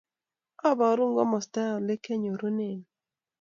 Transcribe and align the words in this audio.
Aborun 0.69 1.11
komosta 1.17 1.61
Ole 1.77 1.93
kianyorune 2.03 2.67
ni 2.75 2.83